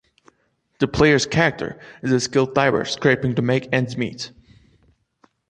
[0.79, 4.31] The player's character is a skilled diver scraping to make ends meet.